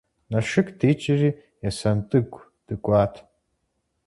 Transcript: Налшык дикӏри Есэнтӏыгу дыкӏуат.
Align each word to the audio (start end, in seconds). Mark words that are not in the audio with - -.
Налшык 0.31 0.67
дикӏри 0.79 1.29
Есэнтӏыгу 1.69 2.41
дыкӏуат. 2.65 3.13